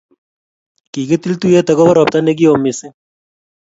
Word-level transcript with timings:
Kigitil 0.91 1.33
tuiyet 1.39 1.67
agobo 1.71 1.91
robta 1.97 2.17
nikioo 2.21 2.57
misiing 2.63 2.95